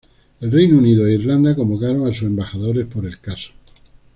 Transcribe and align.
El 0.39 0.51
Reino 0.51 0.79
Unido 0.79 1.05
e 1.05 1.13
Irlanda 1.13 1.55
convocaron 1.55 2.07
a 2.07 2.11
sus 2.11 2.23
embajadores 2.23 2.87
por 2.87 3.05
el 3.05 3.19
caso. 3.19 3.51